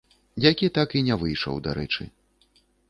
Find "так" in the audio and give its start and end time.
0.79-0.95